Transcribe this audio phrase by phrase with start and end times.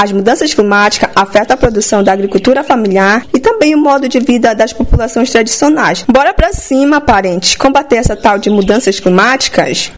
[0.00, 4.54] As mudanças climáticas afetam a produção da agricultura familiar e também o modo de vida
[4.54, 6.04] das populações tradicionais.
[6.06, 9.86] Bora pra cima, parentes, combater essa tal de mudanças climáticas?